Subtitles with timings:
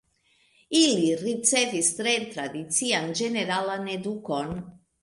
[0.79, 4.57] Ili ricevis tre tradician ĝeneralan edukon.